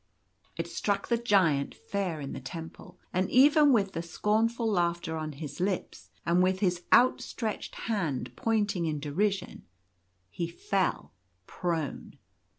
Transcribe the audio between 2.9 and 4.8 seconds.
and even with the scornful